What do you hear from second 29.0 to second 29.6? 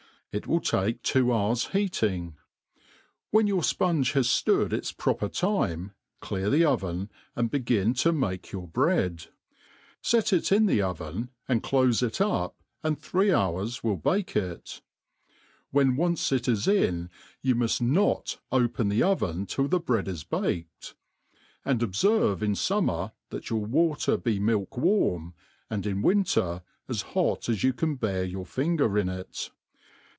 it.